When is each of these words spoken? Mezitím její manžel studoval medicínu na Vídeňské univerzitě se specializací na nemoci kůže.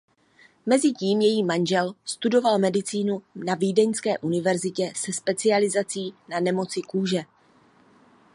Mezitím 0.65 1.21
její 1.21 1.43
manžel 1.43 1.93
studoval 2.05 2.59
medicínu 2.59 3.21
na 3.35 3.55
Vídeňské 3.55 4.17
univerzitě 4.17 4.93
se 4.95 5.13
specializací 5.13 6.13
na 6.29 6.39
nemoci 6.39 6.81
kůže. 6.81 7.21